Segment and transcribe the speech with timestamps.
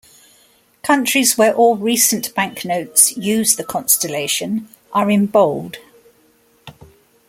[0.81, 5.77] Countries where all recent banknotes use the constellation are in bold.